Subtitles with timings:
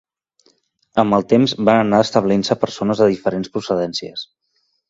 [1.03, 4.29] Amb el temps van anar establint-se persones de diferents procedències.